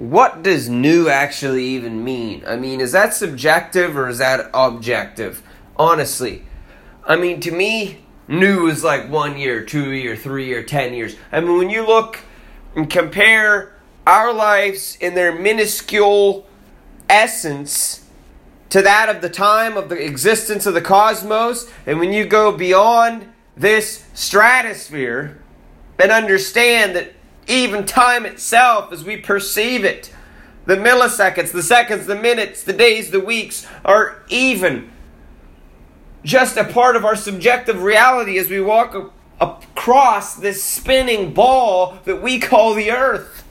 [0.00, 2.42] what does new actually even mean?
[2.46, 5.42] I mean, is that subjective or is that objective?
[5.76, 6.46] Honestly.
[7.06, 11.16] I mean, to me, new is like one year, two year, three year, ten years.
[11.30, 12.20] I mean, when you look
[12.74, 16.46] and compare our lives in their minuscule
[17.10, 18.06] essence
[18.70, 22.56] to that of the time of the existence of the cosmos, and when you go
[22.56, 25.38] beyond this stratosphere
[25.98, 27.12] and understand that
[27.50, 30.14] even time itself, as we perceive it,
[30.66, 34.90] the milliseconds, the seconds, the minutes, the days, the weeks, are even
[36.22, 42.22] just a part of our subjective reality as we walk across this spinning ball that
[42.22, 43.42] we call the earth.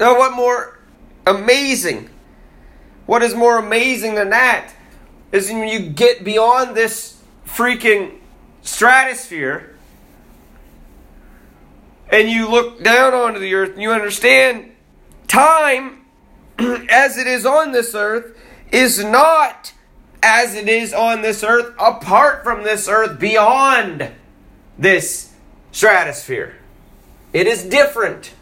[0.00, 0.80] Now, what more
[1.26, 2.08] amazing?
[3.06, 4.72] What is more amazing than that
[5.30, 8.18] is when you get beyond this freaking
[8.62, 9.76] stratosphere
[12.12, 14.70] and you look down onto the earth and you understand
[15.26, 16.04] time
[16.58, 18.38] as it is on this earth
[18.70, 19.72] is not
[20.22, 24.12] as it is on this earth apart from this earth beyond
[24.78, 25.32] this
[25.72, 26.54] stratosphere.
[27.32, 28.34] It is different.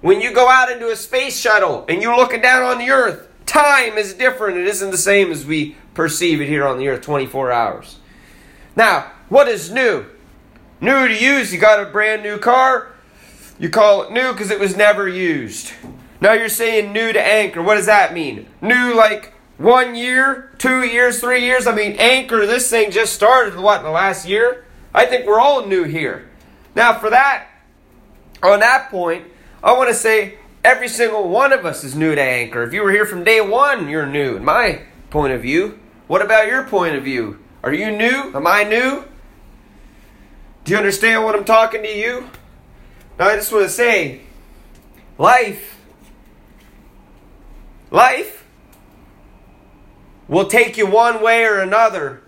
[0.00, 3.28] When you go out into a space shuttle and you're looking down on the earth,
[3.46, 4.56] time is different.
[4.56, 7.98] It isn't the same as we perceive it here on the earth 24 hours.
[8.74, 10.06] Now, what is new?
[10.80, 12.93] New to use, you got a brand new car,
[13.58, 15.72] you call it new because it was never used.
[16.20, 17.62] Now you're saying new to anchor.
[17.62, 18.46] What does that mean?
[18.60, 21.66] New like one year, two years, three years?
[21.66, 24.64] I mean, anchor, this thing just started, what, in the last year?
[24.92, 26.28] I think we're all new here.
[26.74, 27.46] Now, for that,
[28.42, 29.26] on that point,
[29.62, 32.62] I want to say every single one of us is new to anchor.
[32.62, 35.78] If you were here from day one, you're new, in my point of view.
[36.06, 37.38] What about your point of view?
[37.62, 38.32] Are you new?
[38.34, 39.04] Am I new?
[40.64, 42.28] Do you understand what I'm talking to you?
[43.18, 44.22] Now, I just want to say
[45.18, 45.78] life,
[47.90, 48.44] life
[50.26, 52.22] will take you one way or another.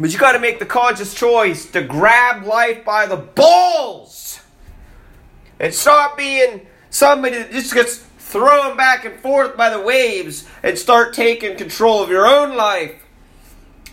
[0.00, 4.40] But you got to make the conscious choice to grab life by the balls
[5.58, 10.78] and stop being somebody that just gets thrown back and forth by the waves and
[10.78, 12.92] start taking control of your own life.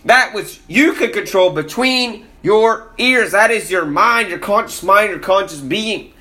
[0.06, 3.32] That which you can control between your ears.
[3.32, 6.12] That is your mind, your conscious mind, your conscious being.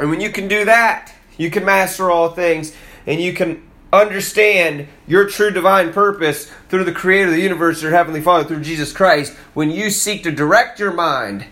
[0.00, 2.74] And when you can do that, you can master all things
[3.06, 3.62] and you can
[3.92, 8.62] understand your true divine purpose through the creator of the universe, your heavenly Father, through
[8.62, 9.34] Jesus Christ.
[9.54, 11.46] When you seek to direct your mind,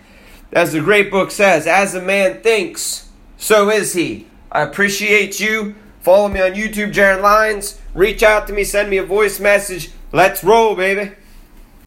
[0.53, 4.27] as the great book says, as a man thinks, so is he.
[4.51, 5.75] I appreciate you.
[6.01, 7.81] Follow me on YouTube, Jaron Lyons.
[7.95, 9.91] Reach out to me, send me a voice message.
[10.15, 11.11] Let's roll, baby.